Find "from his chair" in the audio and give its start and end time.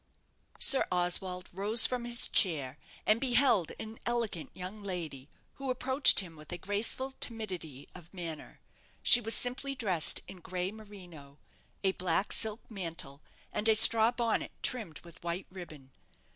1.85-2.79